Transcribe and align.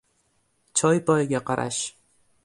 —Choy-poyiga 0.79 1.41
qarash... 1.51 1.83